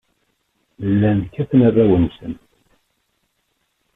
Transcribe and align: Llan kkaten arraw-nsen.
Llan 0.91 1.19
kkaten 1.25 1.59
arraw-nsen. 1.67 2.33